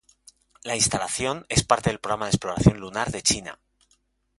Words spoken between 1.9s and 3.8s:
del programa de Exploración Lunar de China.